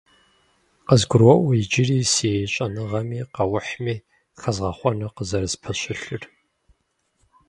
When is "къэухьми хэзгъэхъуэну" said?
3.33-5.13